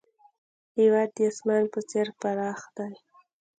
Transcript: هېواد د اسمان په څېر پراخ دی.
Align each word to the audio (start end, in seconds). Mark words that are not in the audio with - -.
هېواد 0.77 1.09
د 1.15 1.19
اسمان 1.31 1.63
په 1.73 1.79
څېر 1.89 2.07
پراخ 2.19 2.61
دی. 2.77 2.93